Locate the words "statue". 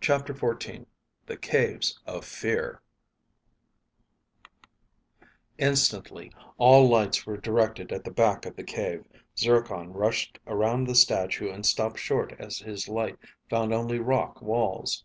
10.96-11.48